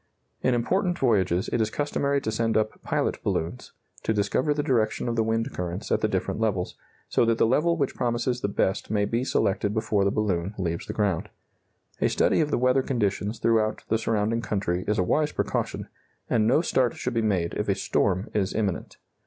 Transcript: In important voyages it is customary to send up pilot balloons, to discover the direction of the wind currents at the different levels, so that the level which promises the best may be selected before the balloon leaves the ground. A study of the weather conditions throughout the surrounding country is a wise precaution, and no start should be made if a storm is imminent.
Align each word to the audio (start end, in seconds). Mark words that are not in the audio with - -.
In 0.41 0.55
important 0.55 0.97
voyages 0.97 1.47
it 1.53 1.61
is 1.61 1.69
customary 1.69 2.19
to 2.21 2.31
send 2.31 2.57
up 2.57 2.81
pilot 2.81 3.21
balloons, 3.23 3.71
to 4.01 4.15
discover 4.15 4.51
the 4.51 4.63
direction 4.63 5.07
of 5.07 5.15
the 5.15 5.21
wind 5.21 5.53
currents 5.53 5.91
at 5.91 6.01
the 6.01 6.07
different 6.07 6.39
levels, 6.39 6.75
so 7.07 7.23
that 7.23 7.37
the 7.37 7.45
level 7.45 7.77
which 7.77 7.93
promises 7.93 8.41
the 8.41 8.47
best 8.47 8.89
may 8.89 9.05
be 9.05 9.23
selected 9.23 9.75
before 9.75 10.03
the 10.03 10.09
balloon 10.09 10.55
leaves 10.57 10.87
the 10.87 10.93
ground. 10.93 11.29
A 11.99 12.09
study 12.09 12.41
of 12.41 12.49
the 12.49 12.57
weather 12.57 12.81
conditions 12.81 13.37
throughout 13.37 13.83
the 13.89 13.99
surrounding 13.99 14.41
country 14.41 14.83
is 14.87 14.97
a 14.97 15.03
wise 15.03 15.33
precaution, 15.33 15.87
and 16.27 16.47
no 16.47 16.61
start 16.63 16.95
should 16.95 17.13
be 17.13 17.21
made 17.21 17.53
if 17.53 17.69
a 17.69 17.75
storm 17.75 18.27
is 18.33 18.55
imminent. 18.55 18.97